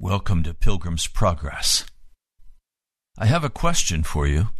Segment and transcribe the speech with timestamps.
[0.00, 1.84] Welcome to Pilgrim's Progress.
[3.18, 4.50] I have a question for you.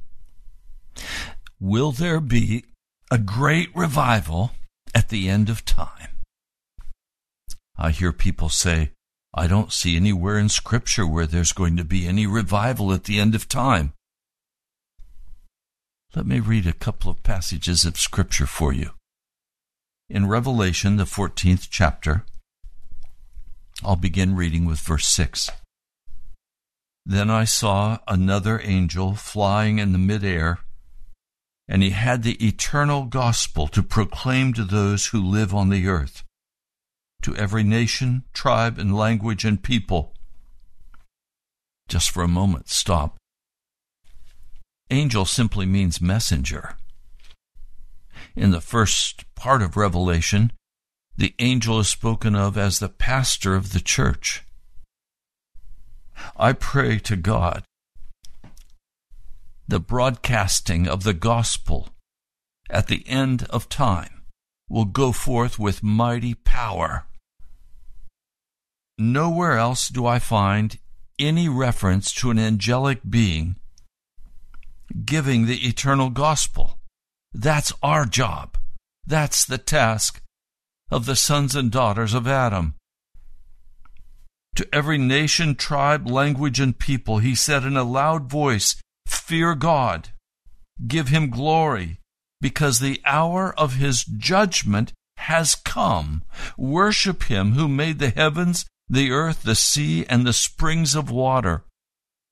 [1.61, 2.65] Will there be
[3.09, 4.51] a great revival
[4.93, 6.09] at the end of time?
[7.77, 8.91] I hear people say,
[9.33, 13.21] I don't see anywhere in Scripture where there's going to be any revival at the
[13.21, 13.93] end of time.
[16.17, 18.91] Let me read a couple of passages of Scripture for you.
[20.11, 22.25] In Revelation, the 14th chapter,
[23.85, 25.51] I'll begin reading with verse 6.
[27.07, 30.59] Then I saw another angel flying in the midair,
[31.69, 36.25] and he had the eternal gospel to proclaim to those who live on the earth,
[37.23, 40.13] to every nation, tribe, and language and people.
[41.89, 43.17] Just for a moment, stop.
[44.91, 46.77] Angel simply means messenger.
[48.35, 50.53] In the first part of Revelation,
[51.19, 54.45] the angel is spoken of as the pastor of the church.
[56.37, 57.65] I pray to God
[59.67, 61.91] the broadcasting of the gospel
[62.71, 64.23] at the end of time
[64.69, 67.05] will go forth with mighty power.
[68.97, 70.79] Nowhere else do I find
[71.19, 73.57] any reference to an angelic being
[75.05, 76.79] giving the eternal gospel.
[77.33, 78.57] That's our job.
[79.07, 80.23] That's the task
[80.91, 82.75] of the sons and daughters of Adam.
[84.57, 90.11] To every nation, tribe, language, and people, he said in a loud voice, Fear God,
[90.87, 91.99] give him glory,
[92.41, 96.23] because the hour of his judgment has come.
[96.57, 101.65] Worship him who made the heavens, the earth, the sea, and the springs of water.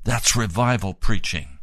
[0.04, 1.58] That's revival preaching.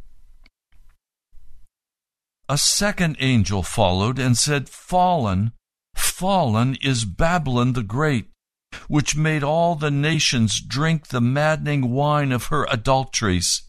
[2.48, 5.52] A second angel followed and said, Fallen
[6.04, 8.30] Fallen is Babylon the Great,
[8.88, 13.62] which made all the nations drink the maddening wine of her adulteries.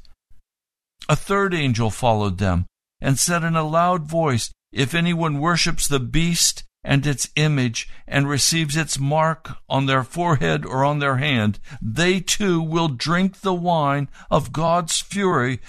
[1.10, 2.66] A third angel followed them,
[3.02, 8.30] and said in a loud voice, If anyone worships the beast and its image, and
[8.30, 13.56] receives its mark on their forehead or on their hand, they too will drink the
[13.56, 15.62] wine of God's fury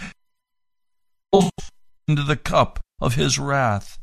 [2.06, 3.98] into the cup of his wrath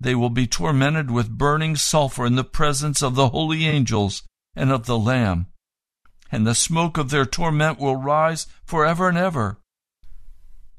[0.00, 4.22] they will be tormented with burning sulfur in the presence of the holy angels
[4.54, 5.46] and of the Lamb.
[6.30, 9.58] And the smoke of their torment will rise forever and ever.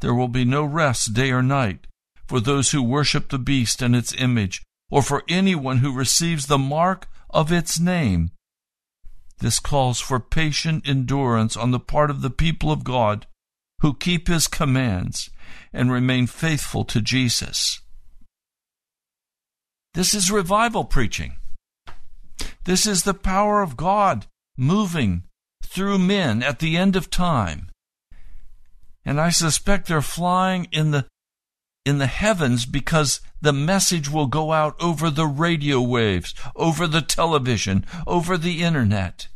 [0.02, 1.88] There will be no rest day or night
[2.28, 6.58] for those who worship the beast and its image, or for anyone who receives the
[6.58, 8.32] mark of its name.
[9.40, 13.28] This calls for patient endurance on the part of the people of God
[13.82, 15.30] who keep his commands
[15.74, 17.82] and remain faithful to Jesus.
[19.96, 21.38] This is revival preaching.
[22.66, 24.26] This is the power of God
[24.58, 25.24] moving
[25.64, 27.70] through men at the end of time.
[29.06, 31.06] And I suspect they're flying in the
[31.86, 37.02] in the heavens because the message will go out over the radio waves, over the
[37.02, 39.30] television, over the internet.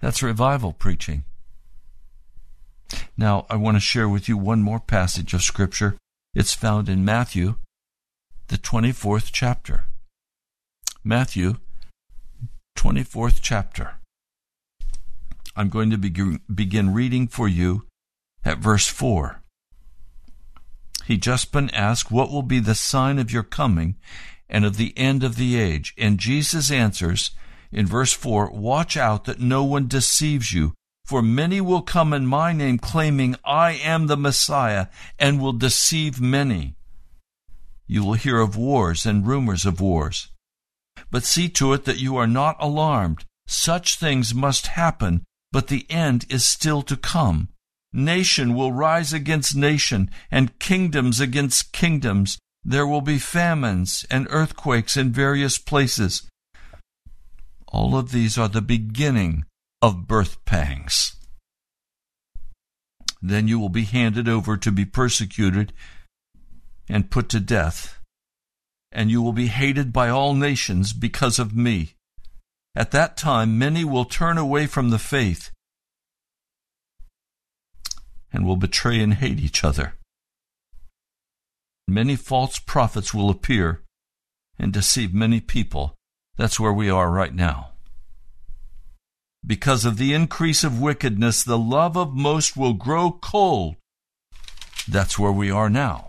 [0.00, 1.24] That's revival preaching.
[3.16, 5.96] Now, I want to share with you one more passage of Scripture.
[6.34, 7.56] It's found in Matthew
[8.48, 9.86] the 24th chapter.
[11.02, 11.56] Matthew,
[12.78, 13.96] 24th chapter.
[15.56, 17.86] I'm going to begin, reading for you
[18.44, 19.42] at verse 4.
[21.06, 23.96] He just been asked, What will be the sign of your coming
[24.48, 25.92] and of the end of the age?
[25.98, 27.32] And Jesus answers
[27.72, 30.74] in verse 4 Watch out that no one deceives you,
[31.04, 34.86] for many will come in my name, claiming, I am the Messiah,
[35.18, 36.75] and will deceive many.
[37.86, 40.28] You will hear of wars and rumors of wars.
[41.10, 43.24] But see to it that you are not alarmed.
[43.46, 47.48] Such things must happen, but the end is still to come.
[47.92, 52.38] Nation will rise against nation, and kingdoms against kingdoms.
[52.64, 56.28] There will be famines and earthquakes in various places.
[57.68, 59.44] All of these are the beginning
[59.80, 61.14] of birth pangs.
[63.22, 65.72] Then you will be handed over to be persecuted
[66.88, 68.00] and put to death,
[68.92, 71.94] and you will be hated by all nations because of me.
[72.74, 75.50] At that time, many will turn away from the faith
[78.32, 79.94] and will betray and hate each other.
[81.88, 83.82] Many false prophets will appear
[84.58, 85.94] and deceive many people.
[86.36, 87.70] That's where we are right now.
[89.46, 93.76] Because of the increase of wickedness, the love of most will grow cold.
[94.88, 96.05] That's where we are now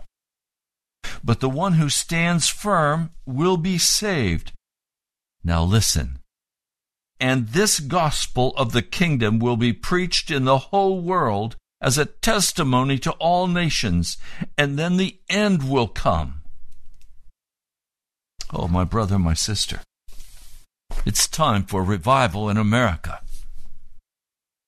[1.22, 4.52] but the one who stands firm will be saved.
[5.44, 6.18] Now listen.
[7.20, 12.04] and this gospel of the kingdom will be preached in the whole world as a
[12.04, 14.18] testimony to all nations,
[14.56, 16.40] and then the end will come.
[18.52, 19.80] Oh, my brother, my sister,
[21.04, 23.20] it's time for revival in America.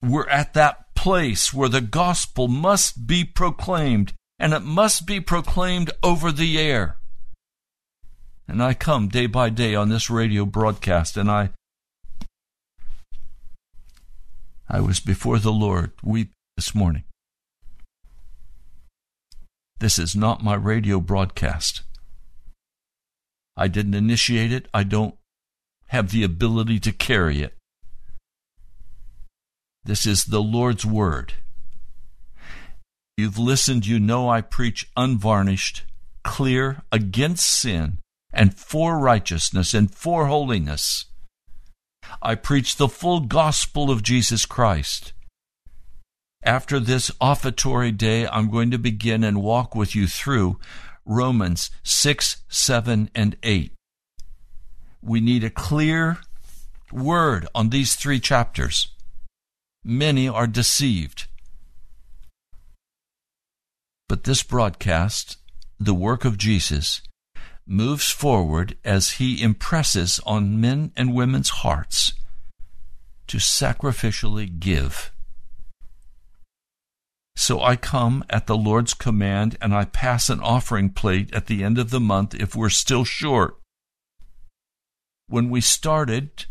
[0.03, 5.91] We're at that place where the gospel must be proclaimed, and it must be proclaimed
[6.03, 6.97] over the air.
[8.49, 11.51] And I come day by day on this radio broadcast, and I
[14.69, 17.05] I was before the Lord weep this morning.
[19.79, 21.83] This is not my radio broadcast.
[23.57, 24.69] I didn't initiate it.
[24.73, 25.17] I don't
[25.89, 27.55] have the ability to carry it.
[29.85, 31.35] This is the Lord's Word.
[33.21, 35.83] You've listened, you know I preach unvarnished,
[36.25, 37.99] clear, against sin,
[38.33, 41.05] and for righteousness and for holiness.
[42.23, 45.13] I preach the full gospel of Jesus Christ.
[46.45, 50.59] After this offertory day, I'm going to begin and walk with you through
[51.05, 53.75] Romans 6, 7, and 8.
[55.03, 56.21] We need a clear
[56.91, 58.89] word on these three chapters.
[59.85, 61.27] Many are deceived.
[64.11, 65.37] But this broadcast,
[65.79, 67.01] the work of Jesus,
[67.65, 72.15] moves forward as he impresses on men and women's hearts
[73.29, 75.13] to sacrificially give.
[77.37, 81.63] So I come at the Lord's command and I pass an offering plate at the
[81.63, 83.61] end of the month if we're still short.
[85.29, 86.47] When we started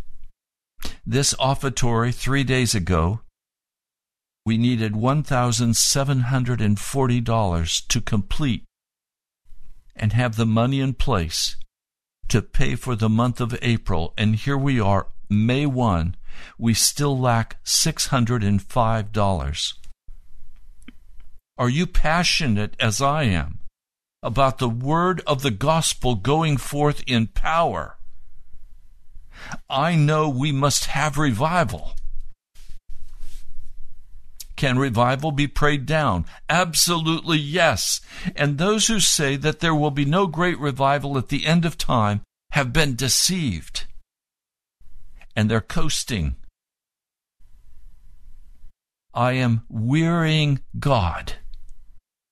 [1.06, 3.20] this offertory three days ago,
[4.50, 8.64] we needed $1,740 to complete
[9.96, 11.56] and have the money in place
[12.30, 14.16] to pay for the month of April.
[14.18, 16.16] And here we are, May 1,
[16.58, 19.74] we still lack $605.
[21.60, 23.60] Are you passionate as I am
[24.24, 28.00] about the word of the gospel going forth in power?
[29.70, 31.94] I know we must have revival.
[34.60, 36.26] Can revival be prayed down?
[36.50, 38.02] Absolutely yes.
[38.36, 41.78] And those who say that there will be no great revival at the end of
[41.78, 43.86] time have been deceived.
[45.34, 46.36] And they're coasting.
[49.14, 51.36] I am wearying God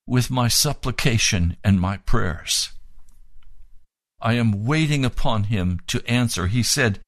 [0.06, 2.72] with my supplication and my prayers.
[4.20, 6.46] I am waiting upon him to answer.
[6.46, 7.00] He said,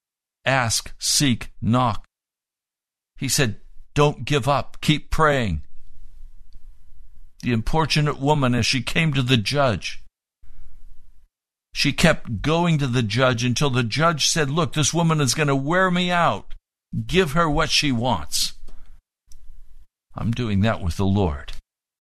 [0.46, 2.06] Ask, seek, knock.
[3.18, 3.60] He said,
[3.94, 4.80] don't give up.
[4.80, 5.62] Keep praying.
[7.42, 10.02] The importunate woman, as she came to the judge,
[11.72, 15.48] she kept going to the judge until the judge said, Look, this woman is going
[15.48, 16.54] to wear me out.
[17.06, 18.54] Give her what she wants.
[20.14, 21.52] I'm doing that with the Lord.